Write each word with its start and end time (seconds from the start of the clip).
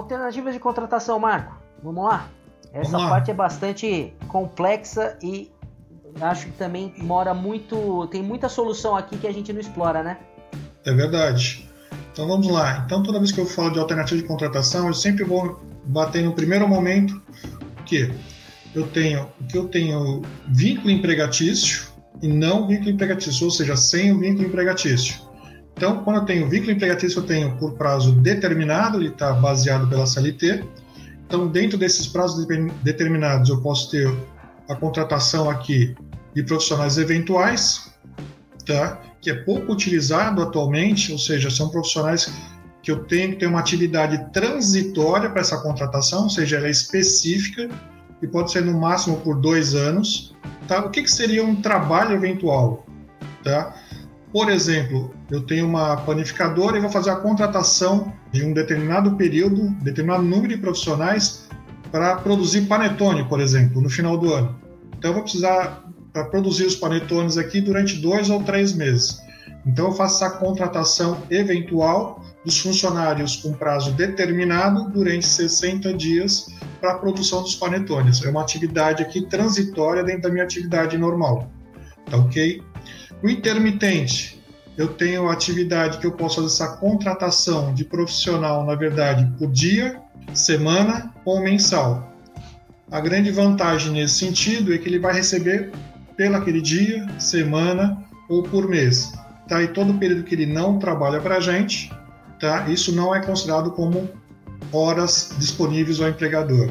Alternativas 0.00 0.54
de 0.54 0.60
contratação, 0.60 1.18
Marco. 1.18 1.54
Vamos 1.82 2.04
lá? 2.04 2.28
Essa 2.72 2.92
Vamos 2.92 3.04
lá. 3.06 3.10
parte 3.10 3.30
é 3.30 3.34
bastante 3.34 4.14
complexa 4.28 5.18
e 5.22 5.50
acho 6.20 6.46
que 6.46 6.52
também 6.52 6.94
mora 6.98 7.34
muito. 7.34 8.06
Tem 8.08 8.22
muita 8.22 8.48
solução 8.48 8.96
aqui 8.96 9.18
que 9.18 9.26
a 9.26 9.32
gente 9.32 9.52
não 9.52 9.60
explora, 9.60 10.02
né? 10.02 10.18
É 10.86 10.92
verdade. 10.92 11.68
Então 12.12 12.26
vamos 12.26 12.48
lá. 12.48 12.82
Então 12.86 13.02
toda 13.02 13.18
vez 13.18 13.30
que 13.30 13.40
eu 13.40 13.46
falo 13.46 13.70
de 13.70 13.78
alternativa 13.78 14.20
de 14.20 14.26
contratação, 14.26 14.86
eu 14.86 14.94
sempre 14.94 15.22
vou 15.24 15.60
bater 15.84 16.22
no 16.22 16.32
primeiro 16.32 16.66
momento 16.66 17.20
que 17.84 18.10
eu 18.74 18.86
tenho 18.88 19.28
que 19.48 19.58
eu 19.58 19.68
tenho 19.68 20.22
vínculo 20.48 20.90
empregatício 20.90 21.90
e 22.22 22.28
não 22.28 22.66
vínculo 22.66 22.90
empregatício, 22.90 23.44
ou 23.44 23.50
seja, 23.50 23.76
sem 23.76 24.12
o 24.12 24.18
vínculo 24.18 24.48
empregatício. 24.48 25.29
Então, 25.80 26.04
quando 26.04 26.16
eu 26.16 26.24
tenho 26.26 26.46
vínculo 26.46 26.72
empregatício, 26.72 27.20
eu 27.20 27.22
tenho 27.22 27.56
por 27.56 27.72
prazo 27.72 28.12
determinado, 28.12 28.98
ele 28.98 29.08
está 29.08 29.32
baseado 29.32 29.88
pela 29.88 30.04
CLT. 30.04 30.62
Então, 31.26 31.48
dentro 31.48 31.78
desses 31.78 32.06
prazos 32.06 32.46
de- 32.46 32.70
determinados, 32.82 33.48
eu 33.48 33.62
posso 33.62 33.90
ter 33.90 34.14
a 34.68 34.74
contratação 34.74 35.48
aqui 35.48 35.96
de 36.34 36.42
profissionais 36.42 36.98
eventuais, 36.98 37.90
tá? 38.66 39.00
que 39.22 39.30
é 39.30 39.34
pouco 39.34 39.72
utilizado 39.72 40.42
atualmente, 40.42 41.12
ou 41.12 41.18
seja, 41.18 41.48
são 41.48 41.70
profissionais 41.70 42.30
que 42.82 42.90
eu 42.90 43.04
tenho 43.04 43.30
que 43.30 43.36
ter 43.36 43.46
uma 43.46 43.60
atividade 43.60 44.22
transitória 44.34 45.30
para 45.30 45.40
essa 45.40 45.56
contratação, 45.62 46.24
ou 46.24 46.30
seja, 46.30 46.58
ela 46.58 46.66
é 46.66 46.70
específica 46.70 47.70
e 48.20 48.26
pode 48.26 48.52
ser 48.52 48.62
no 48.62 48.78
máximo 48.78 49.16
por 49.20 49.40
dois 49.40 49.74
anos. 49.74 50.36
Tá? 50.68 50.84
O 50.84 50.90
que, 50.90 51.02
que 51.02 51.10
seria 51.10 51.42
um 51.42 51.56
trabalho 51.56 52.12
eventual? 52.12 52.84
Tá? 53.42 53.74
Por 54.32 54.48
exemplo, 54.48 55.12
eu 55.30 55.40
tenho 55.42 55.66
uma 55.66 55.96
panificadora 55.96 56.76
e 56.76 56.80
vou 56.80 56.90
fazer 56.90 57.10
a 57.10 57.16
contratação 57.16 58.12
de 58.30 58.44
um 58.44 58.52
determinado 58.52 59.16
período, 59.16 59.70
determinado 59.82 60.22
número 60.22 60.54
de 60.54 60.58
profissionais 60.58 61.48
para 61.90 62.16
produzir 62.16 62.62
panetone, 62.62 63.24
por 63.28 63.40
exemplo, 63.40 63.82
no 63.82 63.90
final 63.90 64.16
do 64.16 64.32
ano. 64.32 64.56
Então, 64.96 65.10
eu 65.10 65.14
vou 65.14 65.22
precisar 65.24 65.84
para 66.12 66.24
produzir 66.24 66.66
os 66.66 66.76
panetones 66.76 67.36
aqui 67.36 67.60
durante 67.60 67.96
dois 67.96 68.30
ou 68.30 68.42
três 68.42 68.72
meses. 68.72 69.20
Então, 69.66 69.86
eu 69.86 69.92
faço 69.92 70.24
essa 70.24 70.36
contratação 70.36 71.18
eventual 71.28 72.24
dos 72.44 72.58
funcionários 72.58 73.36
com 73.36 73.52
prazo 73.52 73.92
determinado 73.92 74.88
durante 74.90 75.26
60 75.26 75.92
dias 75.94 76.46
para 76.80 76.92
a 76.92 76.98
produção 76.98 77.42
dos 77.42 77.54
panetones. 77.56 78.24
É 78.24 78.30
uma 78.30 78.40
atividade 78.40 79.02
aqui 79.02 79.26
transitória 79.26 80.02
dentro 80.04 80.22
da 80.22 80.30
minha 80.30 80.44
atividade 80.44 80.96
normal. 80.96 81.50
Tá 82.08 82.16
ok? 82.16 82.62
O 83.22 83.28
intermitente, 83.28 84.42
eu 84.78 84.88
tenho 84.88 85.28
atividade 85.28 85.98
que 85.98 86.06
eu 86.06 86.12
posso 86.12 86.36
fazer 86.36 86.46
essa 86.46 86.76
contratação 86.78 87.74
de 87.74 87.84
profissional, 87.84 88.64
na 88.64 88.74
verdade, 88.74 89.30
por 89.38 89.50
dia, 89.50 90.00
semana 90.32 91.12
ou 91.24 91.40
mensal. 91.42 92.10
A 92.90 92.98
grande 92.98 93.30
vantagem 93.30 93.92
nesse 93.92 94.14
sentido 94.14 94.72
é 94.72 94.78
que 94.78 94.88
ele 94.88 94.98
vai 94.98 95.12
receber 95.12 95.70
pelo 96.16 96.36
aquele 96.36 96.62
dia, 96.62 97.06
semana 97.18 98.02
ou 98.28 98.42
por 98.42 98.66
mês. 98.66 99.12
Tá? 99.46 99.62
E 99.62 99.68
todo 99.68 99.94
período 99.94 100.24
que 100.24 100.34
ele 100.34 100.46
não 100.46 100.78
trabalha 100.78 101.20
para 101.20 101.36
a 101.36 101.40
gente, 101.40 101.92
tá? 102.40 102.68
isso 102.68 102.90
não 102.94 103.14
é 103.14 103.20
considerado 103.22 103.70
como 103.72 104.08
horas 104.72 105.34
disponíveis 105.38 106.00
ao 106.00 106.08
empregador. 106.08 106.70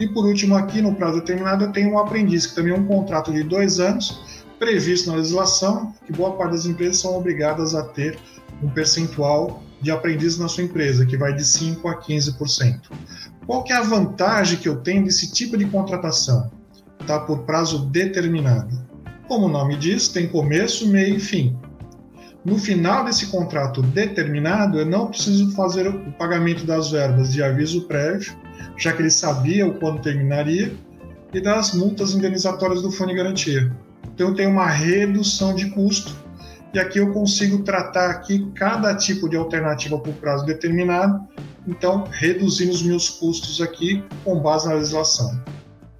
E 0.00 0.08
por 0.08 0.24
último, 0.24 0.56
aqui 0.56 0.80
no 0.80 0.94
prazo 0.94 1.20
determinado, 1.20 1.64
eu 1.64 1.72
tenho 1.72 1.92
um 1.92 1.98
aprendiz, 1.98 2.46
que 2.46 2.54
também 2.54 2.72
é 2.72 2.76
um 2.76 2.86
contrato 2.86 3.32
de 3.32 3.42
dois 3.42 3.78
anos, 3.78 4.33
previsto 4.58 5.10
na 5.10 5.16
legislação, 5.16 5.94
que 6.06 6.12
boa 6.12 6.32
parte 6.36 6.52
das 6.52 6.66
empresas 6.66 6.98
são 6.98 7.16
obrigadas 7.16 7.74
a 7.74 7.82
ter 7.82 8.18
um 8.62 8.68
percentual 8.68 9.62
de 9.80 9.90
aprendiz 9.90 10.38
na 10.38 10.48
sua 10.48 10.64
empresa, 10.64 11.04
que 11.04 11.16
vai 11.16 11.34
de 11.34 11.42
5% 11.42 11.78
a 11.84 12.00
15%. 12.00 12.80
Qual 13.46 13.62
que 13.62 13.72
é 13.72 13.76
a 13.76 13.82
vantagem 13.82 14.58
que 14.58 14.68
eu 14.68 14.76
tenho 14.76 15.04
desse 15.04 15.30
tipo 15.32 15.56
de 15.56 15.66
contratação? 15.66 16.50
Tá 17.06 17.20
por 17.20 17.40
prazo 17.40 17.86
determinado. 17.86 18.82
Como 19.28 19.46
o 19.46 19.50
nome 19.50 19.76
diz, 19.76 20.08
tem 20.08 20.28
começo, 20.28 20.88
meio 20.88 21.16
e 21.16 21.20
fim. 21.20 21.58
No 22.44 22.58
final 22.58 23.04
desse 23.04 23.26
contrato 23.26 23.82
determinado, 23.82 24.78
eu 24.78 24.86
não 24.86 25.06
preciso 25.06 25.50
fazer 25.52 25.88
o 25.88 26.12
pagamento 26.12 26.64
das 26.64 26.90
verbas 26.90 27.32
de 27.32 27.42
aviso 27.42 27.86
prévio, 27.86 28.34
já 28.76 28.92
que 28.92 29.00
ele 29.00 29.10
sabia 29.10 29.66
o 29.66 29.74
quando 29.74 30.02
terminaria, 30.02 30.74
e 31.32 31.40
das 31.40 31.74
multas 31.74 32.14
indenizatórias 32.14 32.82
do 32.82 32.90
Fundo 32.90 33.10
de 33.10 33.16
Garantia. 33.16 33.72
Então 34.14 34.28
eu 34.28 34.34
tenho 34.34 34.50
uma 34.50 34.68
redução 34.68 35.54
de 35.54 35.70
custo 35.70 36.14
e 36.72 36.78
aqui 36.78 36.98
eu 36.98 37.12
consigo 37.12 37.64
tratar 37.64 38.10
aqui 38.10 38.48
cada 38.54 38.94
tipo 38.94 39.28
de 39.28 39.36
alternativa 39.36 39.98
por 39.98 40.14
prazo 40.14 40.46
determinado, 40.46 41.20
então 41.66 42.04
reduzindo 42.10 42.72
os 42.72 42.82
meus 42.82 43.08
custos 43.08 43.60
aqui 43.60 44.04
com 44.24 44.40
base 44.40 44.68
na 44.68 44.74
legislação. 44.74 45.40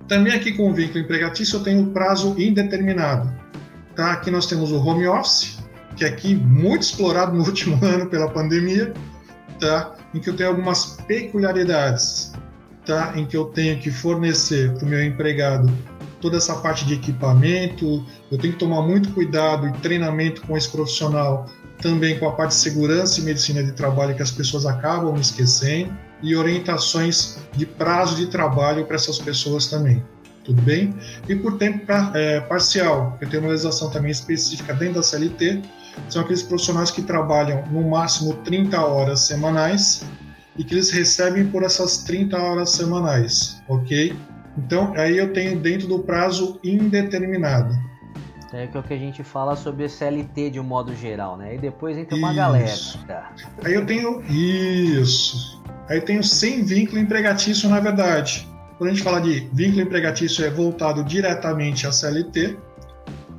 Também 0.06 0.32
aqui 0.32 0.52
com 0.52 0.70
o 0.70 0.74
vínculo 0.74 1.00
empregatício 1.00 1.56
eu 1.56 1.62
tenho 1.62 1.82
o 1.82 1.90
prazo 1.90 2.34
indeterminado. 2.38 3.32
Tá? 3.96 4.12
Aqui 4.12 4.30
nós 4.30 4.46
temos 4.46 4.70
o 4.70 4.76
home 4.76 5.06
office, 5.06 5.58
que 5.96 6.04
é 6.04 6.08
aqui 6.08 6.36
muito 6.36 6.82
explorado 6.82 7.36
no 7.36 7.42
último 7.46 7.84
ano 7.84 8.06
pela 8.06 8.30
pandemia, 8.30 8.92
tá? 9.58 9.94
em 10.12 10.20
que 10.20 10.30
eu 10.30 10.36
tenho 10.36 10.50
algumas 10.50 10.98
peculiaridades, 11.06 12.32
tá? 12.86 13.12
em 13.16 13.26
que 13.26 13.36
eu 13.36 13.46
tenho 13.46 13.78
que 13.78 13.90
fornecer 13.90 14.72
para 14.74 14.84
o 14.84 14.88
meu 14.88 15.02
empregado 15.02 15.72
toda 16.24 16.38
essa 16.38 16.54
parte 16.54 16.86
de 16.86 16.94
equipamento, 16.94 18.02
eu 18.32 18.38
tenho 18.38 18.54
que 18.54 18.58
tomar 18.58 18.80
muito 18.80 19.10
cuidado 19.10 19.68
e 19.68 19.72
treinamento 19.80 20.40
com 20.40 20.56
esse 20.56 20.70
profissional, 20.70 21.44
também 21.82 22.18
com 22.18 22.26
a 22.26 22.32
parte 22.32 22.52
de 22.52 22.56
segurança 22.62 23.20
e 23.20 23.24
medicina 23.24 23.62
de 23.62 23.72
trabalho 23.72 24.16
que 24.16 24.22
as 24.22 24.30
pessoas 24.30 24.64
acabam 24.64 25.14
esquecendo, 25.20 25.94
e 26.22 26.34
orientações 26.34 27.36
de 27.52 27.66
prazo 27.66 28.16
de 28.16 28.28
trabalho 28.28 28.86
para 28.86 28.96
essas 28.96 29.18
pessoas 29.18 29.66
também. 29.66 30.02
Tudo 30.44 30.62
bem? 30.62 30.94
E 31.28 31.36
por 31.36 31.58
tempo 31.58 31.84
pra, 31.84 32.10
é, 32.14 32.40
parcial, 32.40 33.18
eu 33.20 33.28
tenho 33.28 33.42
uma 33.42 33.50
legislação 33.50 33.90
também 33.90 34.10
específica 34.10 34.72
dentro 34.72 34.94
da 34.94 35.02
CLT, 35.02 35.60
são 36.08 36.22
aqueles 36.22 36.42
profissionais 36.42 36.90
que 36.90 37.02
trabalham 37.02 37.66
no 37.66 37.86
máximo 37.86 38.32
30 38.44 38.80
horas 38.80 39.20
semanais 39.26 40.06
e 40.56 40.64
que 40.64 40.72
eles 40.72 40.88
recebem 40.88 41.46
por 41.48 41.62
essas 41.62 41.98
30 41.98 42.34
horas 42.38 42.70
semanais, 42.70 43.62
ok? 43.68 44.16
Então, 44.56 44.92
aí 44.94 45.18
eu 45.18 45.32
tenho 45.32 45.58
dentro 45.58 45.88
do 45.88 45.98
prazo 45.98 46.58
indeterminado. 46.62 47.74
É 48.52 48.68
que 48.68 48.76
é 48.76 48.80
o 48.80 48.82
que 48.84 48.94
a 48.94 48.98
gente 48.98 49.24
fala 49.24 49.56
sobre 49.56 49.88
CLT 49.88 50.50
de 50.50 50.60
um 50.60 50.62
modo 50.62 50.94
geral, 50.94 51.36
né? 51.36 51.56
E 51.56 51.58
depois 51.58 51.98
entra 51.98 52.16
uma 52.16 52.28
Isso. 52.28 52.36
galera. 52.36 53.32
Aí 53.64 53.74
eu 53.74 53.84
tenho 53.84 54.22
isso. 54.30 55.60
Aí 55.88 55.98
eu 55.98 56.04
tenho 56.04 56.22
sem 56.22 56.62
vínculo 56.62 57.00
empregatício, 57.00 57.68
na 57.68 57.80
verdade. 57.80 58.48
Quando 58.78 58.90
a 58.90 58.92
gente 58.92 59.02
fala 59.02 59.20
de 59.20 59.48
vínculo 59.52 59.82
empregatício, 59.82 60.44
é 60.44 60.50
voltado 60.50 61.02
diretamente 61.02 61.84
à 61.84 61.90
CLT. 61.90 62.56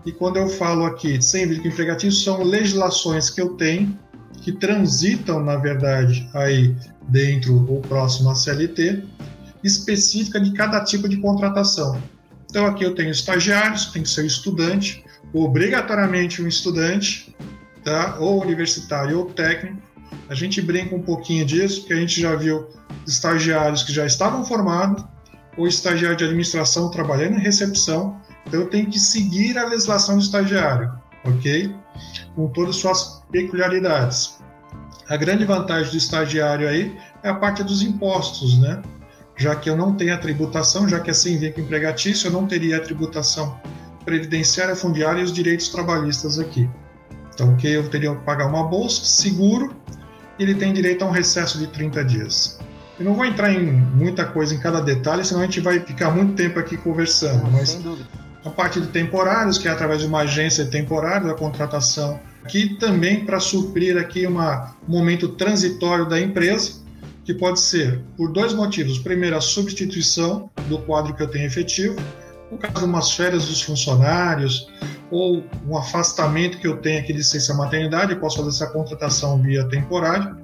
E 0.05 0.11
quando 0.11 0.35
eu 0.35 0.49
falo 0.49 0.85
aqui 0.85 1.17
de 1.17 1.23
sem 1.23 1.47
vínculo 1.47 1.69
empregatício, 1.69 2.21
são 2.21 2.43
legislações 2.43 3.29
que 3.29 3.41
eu 3.41 3.55
tenho 3.55 3.97
que 4.41 4.51
transitam, 4.51 5.39
na 5.39 5.55
verdade, 5.55 6.29
aí 6.33 6.75
dentro 7.07 7.65
ou 7.71 7.81
próximo 7.81 8.29
à 8.29 8.35
CLT, 8.35 9.03
específica 9.65 10.39
de 10.39 10.51
cada 10.51 10.83
tipo 10.83 11.09
de 11.09 11.17
contratação. 11.17 12.01
Então 12.49 12.65
aqui 12.65 12.83
eu 12.83 12.95
tenho 12.95 13.09
estagiários, 13.09 13.87
tem 13.87 14.03
que 14.03 14.09
ser 14.09 14.25
estudante, 14.25 15.03
obrigatoriamente 15.33 16.41
um 16.41 16.47
estudante, 16.47 17.35
tá? 17.83 18.17
ou 18.19 18.41
universitário 18.41 19.19
ou 19.19 19.25
técnico. 19.25 19.81
A 20.29 20.35
gente 20.35 20.61
brinca 20.61 20.95
um 20.95 21.01
pouquinho 21.01 21.45
disso, 21.45 21.81
porque 21.81 21.93
a 21.93 21.97
gente 21.97 22.21
já 22.21 22.35
viu 22.35 22.67
estagiários 23.05 23.83
que 23.83 23.91
já 23.91 24.05
estavam 24.05 24.45
formados, 24.45 25.03
ou 25.57 25.67
estagiário 25.67 26.17
de 26.17 26.23
administração 26.23 26.89
trabalhando 26.89 27.37
em 27.37 27.41
recepção. 27.41 28.19
Então 28.45 28.61
eu 28.61 28.69
tenho 28.69 28.89
que 28.89 28.99
seguir 28.99 29.57
a 29.57 29.65
legislação 29.65 30.15
do 30.15 30.21
estagiário, 30.21 30.91
ok? 31.25 31.73
Com 32.35 32.47
todas 32.49 32.75
as 32.75 32.81
suas 32.81 33.23
peculiaridades. 33.31 34.37
A 35.07 35.17
grande 35.17 35.45
vantagem 35.45 35.91
do 35.91 35.97
estagiário 35.97 36.67
aí 36.67 36.97
é 37.23 37.29
a 37.29 37.35
parte 37.35 37.63
dos 37.63 37.81
impostos, 37.81 38.57
né? 38.59 38.81
Já 39.37 39.55
que 39.55 39.69
eu 39.69 39.75
não 39.75 39.93
tenho 39.93 40.13
a 40.13 40.17
tributação, 40.17 40.87
já 40.87 40.99
que 40.99 41.09
é 41.09 41.13
sem 41.13 41.37
vínculo 41.37 41.65
empregatício, 41.65 42.27
eu 42.27 42.31
não 42.31 42.47
teria 42.47 42.77
a 42.77 42.79
tributação 42.79 43.59
previdenciária, 44.05 44.75
fundiária 44.75 45.19
e 45.19 45.23
os 45.23 45.33
direitos 45.33 45.69
trabalhistas 45.69 46.39
aqui. 46.39 46.69
Então, 47.33 47.55
que 47.57 47.67
eu 47.67 47.89
teria 47.89 48.15
que 48.15 48.23
pagar 48.23 48.47
uma 48.47 48.63
bolsa, 48.65 49.03
seguro, 49.03 49.75
e 50.39 50.43
ele 50.43 50.55
tem 50.55 50.71
direito 50.71 51.03
a 51.03 51.07
um 51.07 51.11
recesso 51.11 51.57
de 51.57 51.67
30 51.67 52.05
dias. 52.05 52.59
Eu 52.97 53.03
não 53.03 53.13
vou 53.13 53.25
entrar 53.25 53.51
em 53.51 53.61
muita 53.61 54.25
coisa 54.25 54.55
em 54.55 54.59
cada 54.59 54.79
detalhe, 54.79 55.25
senão 55.25 55.41
a 55.41 55.45
gente 55.45 55.59
vai 55.59 55.79
ficar 55.81 56.11
muito 56.11 56.33
tempo 56.33 56.57
aqui 56.59 56.77
conversando, 56.77 57.43
Não, 57.43 57.51
mas 57.51 57.77
a 58.45 58.49
parte 58.49 58.79
de 58.79 58.87
temporários, 58.87 59.57
que 59.57 59.67
é 59.67 59.71
através 59.71 59.99
de 59.99 60.07
uma 60.07 60.19
agência 60.19 60.65
temporária 60.65 61.27
da 61.27 61.33
contratação, 61.33 62.19
aqui 62.43 62.75
também 62.75 63.25
para 63.25 63.39
suprir 63.39 63.97
aqui 63.97 64.25
uma, 64.25 64.75
um 64.87 64.93
momento 64.93 65.29
transitório 65.29 66.05
da 66.05 66.21
empresa, 66.21 66.84
que 67.25 67.33
pode 67.33 67.59
ser 67.59 68.01
por 68.15 68.31
dois 68.31 68.53
motivos. 68.53 68.99
Primeiro, 68.99 69.35
a 69.35 69.41
substituição 69.41 70.49
do 70.69 70.77
quadro 70.79 71.13
que 71.13 71.23
eu 71.23 71.27
tenho 71.27 71.47
efetivo, 71.47 71.95
no 72.51 72.57
caso 72.57 72.75
de 72.75 72.85
umas 72.85 73.11
férias 73.11 73.47
dos 73.47 73.61
funcionários, 73.61 74.71
ou 75.11 75.43
um 75.67 75.77
afastamento 75.77 76.59
que 76.59 76.67
eu 76.67 76.77
tenho 76.77 76.99
aqui 76.99 77.11
de 77.11 77.19
licença 77.19 77.53
maternidade, 77.53 78.13
eu 78.13 78.19
posso 78.19 78.37
fazer 78.37 78.49
essa 78.49 78.67
contratação 78.67 79.41
via 79.41 79.67
temporária. 79.67 80.35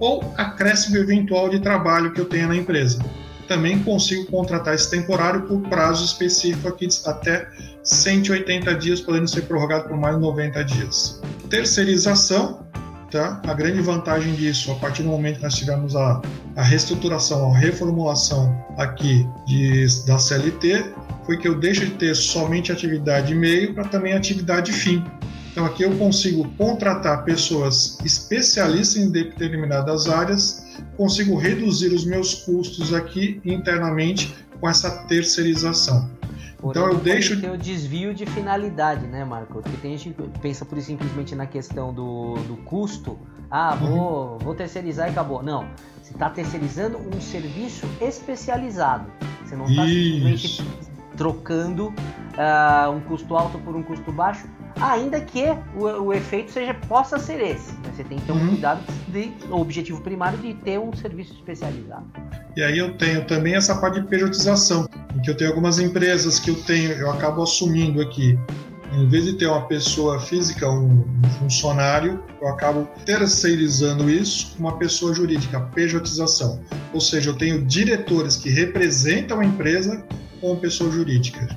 ou 0.00 0.22
acréscimo 0.36 0.96
eventual 0.96 1.48
de 1.48 1.58
trabalho 1.58 2.12
que 2.12 2.20
eu 2.20 2.24
tenha 2.24 2.46
na 2.46 2.54
empresa. 2.54 3.04
Também 3.48 3.82
consigo 3.82 4.26
contratar 4.26 4.74
esse 4.74 4.88
temporário 4.90 5.42
por 5.42 5.60
prazo 5.62 6.04
específico 6.04 6.68
aqui 6.68 6.86
até 7.06 7.48
180 7.82 8.74
dias, 8.74 9.00
podendo 9.00 9.26
ser 9.26 9.42
prorrogado 9.42 9.88
por 9.88 9.96
mais 9.96 10.16
90 10.18 10.62
dias. 10.64 11.20
Terceirização, 11.48 12.67
tá? 13.10 13.40
A 13.46 13.54
grande 13.54 13.80
vantagem 13.80 14.34
disso, 14.34 14.70
a 14.72 14.74
partir 14.76 15.02
do 15.02 15.08
momento 15.08 15.36
que 15.36 15.42
nós 15.42 15.54
tivemos 15.54 15.96
a, 15.96 16.20
a 16.56 16.62
reestruturação, 16.62 17.52
a 17.52 17.56
reformulação 17.56 18.64
aqui 18.76 19.26
de, 19.46 19.86
da 20.06 20.18
CLT, 20.18 20.92
foi 21.24 21.36
que 21.36 21.46
eu 21.46 21.58
deixo 21.58 21.84
de 21.84 21.92
ter 21.92 22.14
somente 22.14 22.72
atividade 22.72 23.34
meio 23.34 23.74
para 23.74 23.84
também 23.84 24.12
atividade 24.14 24.72
fim. 24.72 25.04
Então 25.52 25.66
aqui 25.66 25.82
eu 25.82 25.96
consigo 25.98 26.48
contratar 26.56 27.24
pessoas 27.24 27.98
especialistas 28.04 29.02
em 29.02 29.10
determinadas 29.10 30.08
áreas, 30.08 30.64
consigo 30.96 31.36
reduzir 31.36 31.92
os 31.92 32.04
meus 32.04 32.34
custos 32.34 32.94
aqui 32.94 33.40
internamente 33.44 34.34
com 34.60 34.68
essa 34.68 34.90
terceirização. 35.06 36.17
Porém, 36.58 36.82
então 36.82 36.92
eu 36.92 36.98
deixo 36.98 37.40
ter 37.40 37.50
o 37.50 37.56
desvio 37.56 38.12
de 38.12 38.26
finalidade, 38.26 39.06
né, 39.06 39.24
Marco? 39.24 39.62
Porque 39.62 39.76
tem 39.76 39.96
gente 39.96 40.14
que 40.14 40.38
pensa 40.40 40.64
por 40.64 40.80
simplesmente 40.80 41.34
na 41.34 41.46
questão 41.46 41.94
do, 41.94 42.34
do 42.48 42.56
custo. 42.64 43.16
Ah, 43.48 43.76
vou, 43.76 44.32
uhum. 44.32 44.38
vou 44.38 44.54
terceirizar 44.54 45.08
e 45.08 45.10
acabou. 45.10 45.42
Não, 45.42 45.68
você 46.02 46.12
está 46.12 46.28
terceirizando 46.28 46.98
um 46.98 47.20
serviço 47.20 47.86
especializado. 48.00 49.10
Você 49.44 49.54
não 49.54 49.66
está 49.66 49.86
simplesmente 49.86 50.66
trocando 51.16 51.88
uh, 51.88 52.90
um 52.90 53.00
custo 53.00 53.36
alto 53.36 53.58
por 53.58 53.74
um 53.74 53.82
custo 53.82 54.10
baixo 54.12 54.46
ainda 54.80 55.20
que 55.20 55.44
o, 55.76 55.84
o 55.84 56.12
efeito 56.12 56.50
seja 56.50 56.74
possa 56.74 57.18
ser 57.18 57.40
esse. 57.40 57.72
Você 57.94 58.04
tem 58.04 58.18
que 58.18 58.26
ter 58.26 58.32
um 58.32 58.36
uhum. 58.36 58.48
cuidado 58.48 58.80
de 59.08 59.32
o 59.50 59.60
objetivo 59.60 60.00
primário 60.00 60.38
de 60.38 60.54
ter 60.54 60.78
um 60.78 60.92
serviço 60.94 61.34
especializado. 61.34 62.06
E 62.58 62.62
aí 62.64 62.76
eu 62.76 62.92
tenho 62.94 63.24
também 63.24 63.54
essa 63.54 63.76
parte 63.76 64.00
de 64.00 64.08
pejotização, 64.08 64.88
em 65.14 65.22
que 65.22 65.30
eu 65.30 65.36
tenho 65.36 65.50
algumas 65.50 65.78
empresas 65.78 66.40
que 66.40 66.50
eu 66.50 66.56
tenho, 66.56 66.90
eu 66.90 67.08
acabo 67.08 67.40
assumindo 67.40 68.02
aqui 68.02 68.36
em 68.92 69.08
vez 69.08 69.26
de 69.26 69.34
ter 69.34 69.46
uma 69.46 69.64
pessoa 69.68 70.18
física, 70.18 70.68
um, 70.68 71.04
funcionário, 71.38 72.20
eu 72.42 72.48
acabo 72.48 72.88
terceirizando 73.04 74.10
isso 74.10 74.56
com 74.56 74.64
uma 74.64 74.76
pessoa 74.76 75.14
jurídica, 75.14 75.60
pejotização. 75.72 76.60
Ou 76.92 77.00
seja, 77.00 77.30
eu 77.30 77.34
tenho 77.34 77.64
diretores 77.64 78.34
que 78.34 78.50
representam 78.50 79.38
a 79.38 79.44
empresa 79.44 80.04
como 80.40 80.58
pessoa 80.58 80.90
jurídica. 80.90 81.56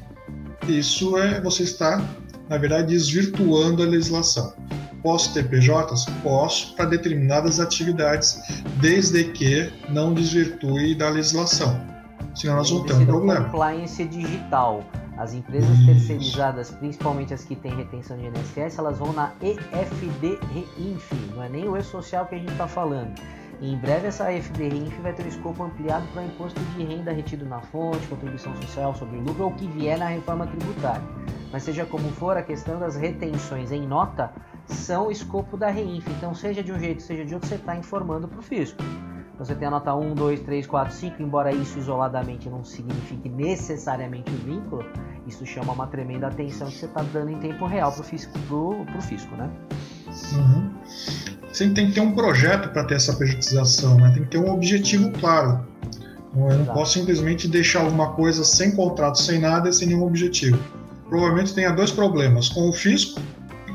Isso 0.68 1.18
é 1.18 1.42
você 1.42 1.64
está 1.64 2.00
na 2.48 2.58
verdade, 2.58 2.90
desvirtuando 2.90 3.82
a 3.82 3.86
legislação. 3.88 4.54
Posso 5.04 5.34
ter 5.34 5.48
PJs? 5.50 6.06
Posso, 6.22 6.76
para 6.76 6.86
determinadas 6.86 7.60
atividades, 7.60 8.40
desde 8.80 9.26
que 9.26 9.72
não 9.90 10.14
desvirtue 10.14 10.96
da 10.96 11.10
legislação. 11.10 11.80
Senão 12.36 12.58
nós 12.58 12.70
vamos 12.70 12.86
ter 12.88 12.94
um 12.94 13.06
problema. 13.06 13.46
Compliance 13.46 14.04
digital. 14.06 14.84
As 15.18 15.34
empresas 15.34 15.70
Isso. 15.78 15.86
terceirizadas, 15.86 16.72
principalmente 16.72 17.34
as 17.34 17.44
que 17.44 17.56
têm 17.56 17.76
retenção 17.76 18.18
de 18.18 18.26
INSS, 18.26 18.80
elas 18.80 18.98
vão 18.98 19.14
na 19.14 19.34
EFD 19.42 20.40
Reinf, 20.52 21.12
não 21.36 21.44
é 21.44 21.50
nem 21.50 21.68
o 21.68 21.78
E-Social 21.78 22.26
que 22.26 22.36
a 22.36 22.38
gente 22.40 22.52
está 22.52 22.68
falando. 22.68 23.14
E 23.60 23.74
em 23.74 23.78
breve 23.78 24.08
essa 24.08 24.34
EFD 24.34 24.70
Reinf 24.70 25.00
vai 25.02 25.14
ter 25.14 25.24
um 25.24 25.28
escopo 25.28 25.64
ampliado 25.64 26.08
para 26.14 26.24
imposto 26.24 26.60
de 26.60 26.84
renda 26.84 27.12
retido 27.12 27.46
na 27.46 27.60
fonte, 27.60 28.08
contribuição 28.08 28.56
social 28.56 28.96
sobre 28.96 29.20
lucro 29.20 29.44
ou 29.44 29.50
o 29.52 29.56
que 29.56 29.68
vier 29.68 30.00
na 30.00 30.08
reforma 30.08 30.48
tributária. 30.48 31.04
Mas 31.52 31.64
seja 31.64 31.86
como 31.86 32.10
for, 32.14 32.38
a 32.38 32.42
questão 32.42 32.80
das 32.80 32.96
retenções 32.96 33.72
em 33.72 33.86
nota 33.86 34.32
são 34.68 35.12
escopo 35.12 35.58
da 35.58 35.70
REINF. 35.70 36.08
Então, 36.18 36.34
seja 36.34 36.64
de 36.64 36.72
um 36.72 36.80
jeito, 36.80 37.02
seja 37.02 37.26
de 37.26 37.34
outro, 37.34 37.48
você 37.48 37.56
está 37.56 37.76
informando 37.76 38.28
para 38.28 38.40
o 38.40 38.42
fisco. 38.42 38.82
Então, 39.34 39.46
você 39.46 39.56
tem 39.56 39.68
a 39.68 39.72
nota 39.72 39.94
1, 39.94 40.14
2, 40.14 40.40
3, 40.42 40.68
4, 40.68 40.94
5, 40.94 41.24
embora 41.24 41.52
isso 41.52 41.80
isoladamente 41.80 42.50
não 42.50 42.64
signifique 42.64 43.28
necessariamente 43.28 44.32
o 44.32 44.38
vínculo, 44.38 44.86
isso 45.28 45.46
chama 45.46 45.74
uma 45.74 45.88
tremenda 45.88 46.28
atenção 46.28 46.68
que 46.68 46.78
você 46.78 46.86
está 46.86 47.02
dando 47.02 47.32
em 47.32 47.40
tempo 47.40 47.66
real 47.66 47.92
para 47.92 48.02
o 48.02 48.04
fisco, 48.04 48.32
pro, 48.48 48.86
pro 48.86 49.02
fisco, 49.02 49.36
né? 49.36 49.50
Uhum. 50.34 50.72
Você 51.52 51.70
tem 51.70 51.88
que 51.88 51.94
ter 51.94 52.02
um 52.02 52.14
projeto 52.14 52.70
para 52.70 52.84
ter 52.86 52.96
essa 52.96 53.14
pejotização, 53.14 53.98
né? 53.98 54.12
tem 54.14 54.24
que 54.24 54.30
ter 54.30 54.38
um 54.38 54.52
objetivo 54.52 55.12
claro. 55.20 55.66
Eu 56.34 56.60
não 56.60 56.66
posso 56.66 56.94
simplesmente 56.94 57.48
deixar 57.48 57.82
alguma 57.82 58.14
coisa 58.14 58.44
sem 58.46 58.74
contrato, 58.74 59.20
sem 59.20 59.40
nada 59.40 59.70
e 59.70 59.74
sem 59.74 59.88
nenhum 59.88 60.04
objetivo 60.04 60.58
provavelmente 61.12 61.54
tenha 61.54 61.72
dois 61.72 61.92
problemas, 61.92 62.48
com 62.48 62.70
o 62.70 62.72
fisco 62.72 63.20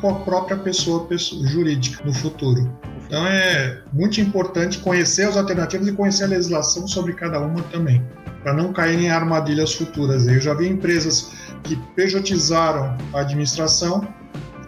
com 0.00 0.10
a 0.10 0.14
própria 0.20 0.56
pessoa, 0.56 1.06
pessoa 1.06 1.46
jurídica 1.46 2.04
no 2.04 2.12
futuro. 2.12 2.70
Então 3.06 3.26
é 3.26 3.82
muito 3.92 4.20
importante 4.20 4.78
conhecer 4.78 5.28
as 5.28 5.36
alternativas 5.36 5.86
e 5.86 5.92
conhecer 5.92 6.24
a 6.24 6.28
legislação 6.28 6.88
sobre 6.88 7.12
cada 7.12 7.38
uma 7.40 7.62
também, 7.64 8.02
para 8.42 8.52
não 8.52 8.72
cair 8.72 8.98
em 8.98 9.10
armadilhas 9.10 9.74
futuras. 9.74 10.26
Eu 10.26 10.40
já 10.40 10.54
vi 10.54 10.68
empresas 10.68 11.32
que 11.62 11.76
pejotizaram 11.94 12.96
a 13.12 13.20
administração 13.20 14.06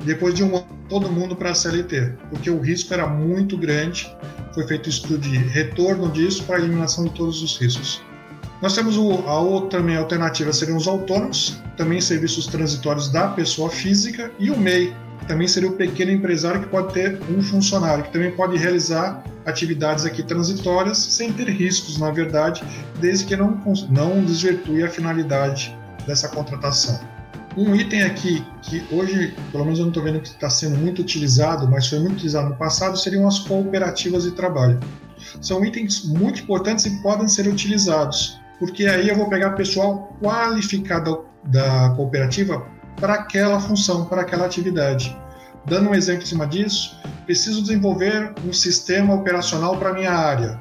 depois 0.04 0.34
de 0.34 0.44
um 0.44 0.56
ano 0.56 0.78
todo 0.88 1.10
mundo 1.10 1.36
para 1.36 1.50
a 1.50 1.54
CLT, 1.54 2.14
porque 2.30 2.50
o 2.50 2.60
risco 2.60 2.94
era 2.94 3.06
muito 3.06 3.56
grande. 3.56 4.10
Foi 4.54 4.66
feito 4.66 4.88
estudo 4.88 5.18
de 5.18 5.36
retorno 5.36 6.10
disso 6.10 6.42
para 6.44 6.56
a 6.56 6.58
eliminação 6.58 7.04
de 7.04 7.10
todos 7.10 7.42
os 7.42 7.58
riscos. 7.58 8.02
Nós 8.60 8.74
temos 8.74 8.96
a 8.96 9.38
outra 9.38 9.78
também 9.78 9.96
alternativa 9.96 10.52
seriam 10.52 10.76
os 10.76 10.88
autônomos, 10.88 11.62
também 11.76 12.00
serviços 12.00 12.46
transitórios 12.46 13.08
da 13.08 13.28
pessoa 13.28 13.70
física, 13.70 14.32
e 14.38 14.50
o 14.50 14.58
MEI, 14.58 14.92
também 15.28 15.46
seria 15.46 15.68
o 15.68 15.72
pequeno 15.72 16.10
empresário 16.10 16.62
que 16.62 16.68
pode 16.68 16.92
ter 16.92 17.20
um 17.30 17.42
funcionário, 17.42 18.04
que 18.04 18.12
também 18.12 18.30
pode 18.32 18.56
realizar 18.56 19.22
atividades 19.46 20.04
aqui 20.04 20.22
transitórias 20.22 20.98
sem 20.98 21.32
ter 21.32 21.48
riscos, 21.48 21.98
na 21.98 22.10
verdade, 22.10 22.62
desde 23.00 23.26
que 23.26 23.36
não, 23.36 23.60
não 23.90 24.24
desvirtue 24.24 24.82
a 24.82 24.88
finalidade 24.88 25.76
dessa 26.06 26.28
contratação. 26.28 26.98
Um 27.56 27.74
item 27.74 28.02
aqui 28.02 28.44
que 28.62 28.82
hoje, 28.90 29.34
pelo 29.52 29.64
menos 29.64 29.78
eu 29.78 29.84
não 29.84 29.90
estou 29.90 30.02
vendo 30.02 30.20
que 30.20 30.28
está 30.28 30.48
sendo 30.48 30.76
muito 30.76 31.02
utilizado, 31.02 31.68
mas 31.68 31.86
foi 31.86 31.98
muito 31.98 32.14
utilizado 32.14 32.48
no 32.48 32.56
passado, 32.56 32.98
seriam 32.98 33.26
as 33.26 33.38
cooperativas 33.40 34.24
de 34.24 34.32
trabalho. 34.32 34.78
São 35.40 35.64
itens 35.64 36.04
muito 36.04 36.42
importantes 36.42 36.86
e 36.86 37.02
podem 37.02 37.28
ser 37.28 37.48
utilizados 37.48 38.38
porque 38.58 38.86
aí 38.86 39.08
eu 39.08 39.16
vou 39.16 39.28
pegar 39.28 39.50
pessoal 39.50 40.16
qualificado 40.20 41.24
da 41.44 41.90
cooperativa 41.90 42.66
para 43.00 43.14
aquela 43.14 43.60
função, 43.60 44.04
para 44.04 44.22
aquela 44.22 44.46
atividade. 44.46 45.16
Dando 45.66 45.90
um 45.90 45.94
exemplo 45.94 46.22
em 46.22 46.26
cima 46.26 46.46
disso, 46.46 46.96
preciso 47.24 47.62
desenvolver 47.62 48.32
um 48.46 48.52
sistema 48.52 49.14
operacional 49.14 49.76
para 49.76 49.92
minha 49.92 50.12
área. 50.12 50.58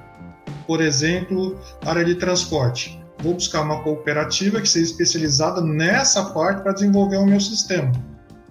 Por 0.65 0.81
exemplo, 0.81 1.59
área 1.85 2.03
de 2.03 2.15
transporte. 2.15 3.01
Vou 3.19 3.33
buscar 3.33 3.61
uma 3.61 3.81
cooperativa 3.83 4.61
que 4.61 4.69
seja 4.69 4.91
especializada 4.91 5.61
nessa 5.61 6.25
parte 6.25 6.61
para 6.61 6.73
desenvolver 6.73 7.17
o 7.17 7.25
meu 7.25 7.39
sistema. 7.39 7.91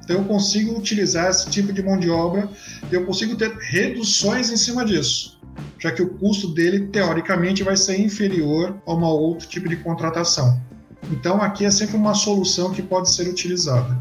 Então 0.02 0.16
eu 0.16 0.24
consigo 0.24 0.78
utilizar 0.78 1.30
esse 1.30 1.50
tipo 1.50 1.72
de 1.72 1.82
mão 1.82 1.98
de 1.98 2.08
obra 2.10 2.48
e 2.90 2.94
eu 2.94 3.04
consigo 3.04 3.36
ter 3.36 3.52
reduções 3.56 4.50
em 4.50 4.56
cima 4.56 4.84
disso 4.84 5.36
já 5.78 5.92
que 5.92 6.02
o 6.02 6.08
custo 6.08 6.48
dele, 6.48 6.88
teoricamente, 6.88 7.62
vai 7.62 7.76
ser 7.76 8.00
inferior 8.00 8.76
a 8.86 8.92
uma 8.92 9.08
outro 9.08 9.46
tipo 9.48 9.68
de 9.68 9.76
contratação. 9.76 10.60
Então, 11.10 11.40
aqui 11.40 11.64
é 11.64 11.70
sempre 11.70 11.96
uma 11.96 12.14
solução 12.14 12.72
que 12.72 12.82
pode 12.82 13.10
ser 13.10 13.28
utilizada. 13.28 13.96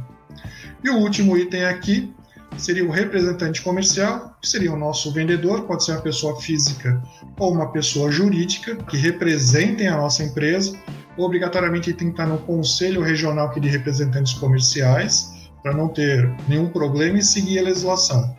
E 0.83 0.89
o 0.89 0.97
último 0.97 1.37
item 1.37 1.65
aqui 1.65 2.13
seria 2.57 2.85
o 2.85 2.91
representante 2.91 3.61
comercial, 3.61 4.35
que 4.41 4.47
seria 4.47 4.71
o 4.73 4.77
nosso 4.77 5.11
vendedor, 5.11 5.63
pode 5.63 5.83
ser 5.83 5.91
uma 5.91 6.01
pessoa 6.01 6.39
física 6.39 7.01
ou 7.37 7.53
uma 7.53 7.71
pessoa 7.71 8.11
jurídica, 8.11 8.75
que 8.75 8.97
representem 8.97 9.87
a 9.87 9.97
nossa 9.97 10.23
empresa. 10.23 10.77
Obrigatoriamente 11.17 11.93
tem 11.93 12.07
que 12.07 12.13
estar 12.13 12.25
no 12.25 12.37
Conselho 12.39 13.01
Regional 13.01 13.53
de 13.53 13.67
Representantes 13.67 14.33
Comerciais, 14.33 15.35
para 15.65 15.73
não 15.73 15.87
ter 15.87 16.31
nenhum 16.47 16.69
problema 16.69 17.17
e 17.17 17.23
seguir 17.23 17.57
a 17.57 17.63
legislação. 17.63 18.37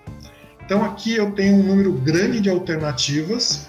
Então 0.64 0.84
aqui 0.84 1.16
eu 1.16 1.32
tenho 1.32 1.56
um 1.56 1.62
número 1.64 1.92
grande 1.92 2.40
de 2.40 2.48
alternativas 2.48 3.68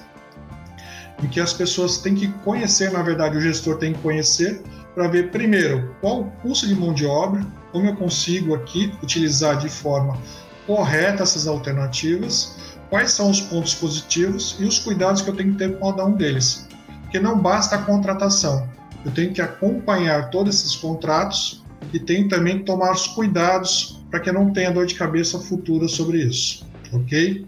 em 1.23 1.27
que 1.27 1.39
as 1.39 1.53
pessoas 1.53 1.97
têm 1.97 2.13
que 2.13 2.27
conhecer, 2.43 2.91
na 2.91 3.01
verdade 3.01 3.35
o 3.35 3.41
gestor 3.41 3.77
tem 3.77 3.93
que 3.93 3.99
conhecer 3.99 4.61
para 4.97 5.07
ver 5.07 5.29
primeiro 5.29 5.93
qual 6.01 6.21
o 6.21 6.31
custo 6.41 6.65
de 6.65 6.73
mão 6.73 6.91
de 6.91 7.05
obra, 7.05 7.45
como 7.71 7.85
eu 7.85 7.95
consigo 7.95 8.55
aqui 8.55 8.91
utilizar 9.03 9.59
de 9.59 9.69
forma 9.69 10.17
correta 10.65 11.21
essas 11.21 11.45
alternativas, 11.45 12.57
quais 12.89 13.11
são 13.11 13.29
os 13.29 13.39
pontos 13.39 13.75
positivos 13.75 14.57
e 14.59 14.65
os 14.65 14.79
cuidados 14.79 15.21
que 15.21 15.29
eu 15.29 15.35
tenho 15.35 15.51
que 15.51 15.59
ter 15.59 15.77
com 15.77 15.91
cada 15.91 16.03
um 16.03 16.13
deles. 16.13 16.67
Porque 17.03 17.19
não 17.19 17.37
basta 17.39 17.75
a 17.75 17.81
contratação, 17.83 18.67
eu 19.05 19.11
tenho 19.11 19.31
que 19.31 19.39
acompanhar 19.39 20.31
todos 20.31 20.55
esses 20.55 20.75
contratos 20.75 21.63
e 21.93 21.99
tenho 21.99 22.27
também 22.27 22.57
que 22.57 22.63
tomar 22.63 22.91
os 22.91 23.05
cuidados 23.05 24.01
para 24.09 24.19
que 24.19 24.31
não 24.31 24.51
tenha 24.51 24.71
dor 24.71 24.87
de 24.87 24.95
cabeça 24.95 25.37
futura 25.37 25.87
sobre 25.87 26.23
isso 26.23 26.65
ok? 26.93 27.45